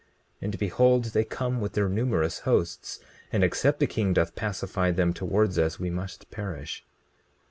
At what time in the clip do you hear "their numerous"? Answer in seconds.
1.73-2.39